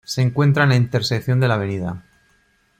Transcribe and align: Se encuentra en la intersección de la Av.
Se 0.03 0.23
encuentra 0.23 0.63
en 0.63 0.69
la 0.69 0.77
intersección 0.77 1.39
de 1.39 1.47
la 1.47 1.53
Av. 1.53 2.01